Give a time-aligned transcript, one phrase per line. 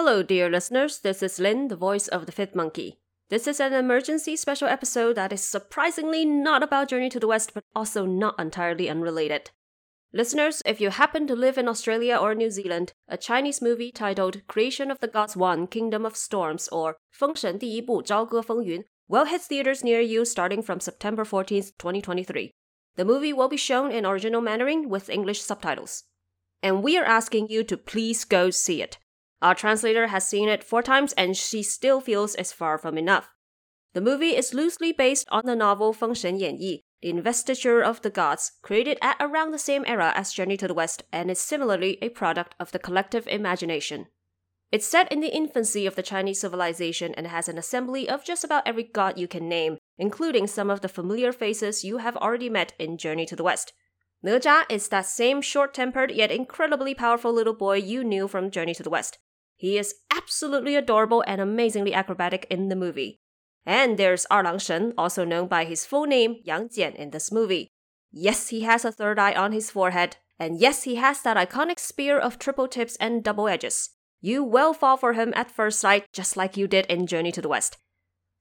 [0.00, 1.00] Hello, dear listeners.
[1.00, 3.00] This is Lin, the voice of the Fifth Monkey.
[3.30, 7.52] This is an emergency special episode that is surprisingly not about Journey to the West,
[7.52, 9.50] but also not entirely unrelated.
[10.12, 14.46] Listeners, if you happen to live in Australia or New Zealand, a Chinese movie titled
[14.46, 20.24] Creation of the Gods 1 Kingdom of Storms or 封神第一部朝歌风云 will hit theaters near you
[20.24, 22.52] starting from September 14th, 2023.
[22.94, 26.04] The movie will be shown in original Mandarin with English subtitles.
[26.62, 28.98] And we are asking you to please go see it.
[29.43, 33.27] Our translator has seen it four times and she still feels it's far from enough.
[33.93, 38.01] The movie is loosely based on the novel Feng Shen Yan Yi, The Investiture of
[38.03, 41.39] the Gods, created at around the same era as Journey to the West and is
[41.39, 44.07] similarly a product of the collective imagination.
[44.71, 48.45] It's set in the infancy of the Chinese civilization and has an assembly of just
[48.45, 52.49] about every god you can name, including some of the familiar faces you have already
[52.49, 53.73] met in Journey to the West.
[54.23, 58.49] Ne Zha is that same short tempered yet incredibly powerful little boy you knew from
[58.49, 59.19] Journey to the West.
[59.63, 63.21] He is absolutely adorable and amazingly acrobatic in the movie.
[63.65, 67.69] And there's Erlang Shen, also known by his full name, Yang Jian, in this movie.
[68.11, 71.79] Yes, he has a third eye on his forehead, and yes, he has that iconic
[71.79, 73.91] spear of triple tips and double edges.
[74.19, 77.41] You will fall for him at first sight, just like you did in Journey to
[77.41, 77.77] the West.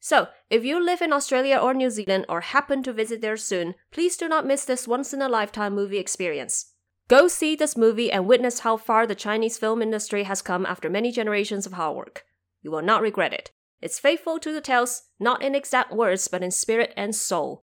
[0.00, 3.77] So, if you live in Australia or New Zealand or happen to visit there soon,
[3.92, 6.71] please do not miss this once in a lifetime movie experience.
[7.12, 10.88] Go see this movie and witness how far the Chinese film industry has come after
[10.88, 12.24] many generations of hard work.
[12.62, 13.50] You will not regret it.
[13.82, 17.60] It's faithful to the tales, not in exact words, but in spirit and soul.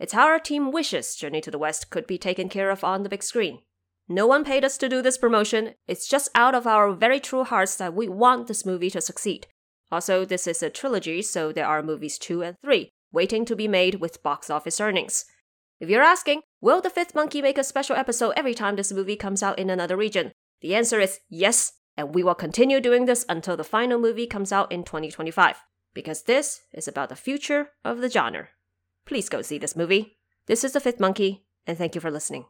[0.00, 3.04] It's how our team wishes Journey to the West could be taken care of on
[3.04, 3.60] the big screen.
[4.08, 5.74] No one paid us to do this promotion.
[5.86, 9.46] It's just out of our very true hearts that we want this movie to succeed.
[9.92, 13.68] Also, this is a trilogy, so there are movies 2 and 3 waiting to be
[13.68, 15.26] made with box office earnings.
[15.80, 19.16] If you're asking, will the fifth monkey make a special episode every time this movie
[19.16, 20.32] comes out in another region?
[20.60, 24.52] The answer is yes, and we will continue doing this until the final movie comes
[24.52, 25.56] out in 2025.
[25.94, 28.48] Because this is about the future of the genre.
[29.06, 30.18] Please go see this movie.
[30.46, 32.44] This is the fifth monkey, and thank you for listening.